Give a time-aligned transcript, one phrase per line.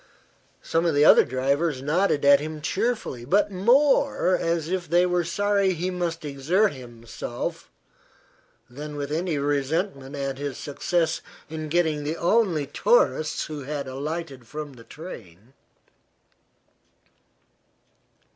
[0.63, 5.23] Some of the other drivers nodded at him cheerfully, but more as if they were
[5.23, 7.69] sorry he must exert himself
[8.67, 14.47] than with any resentment at his success in getting the only tourists who had alighted
[14.47, 15.53] from the train.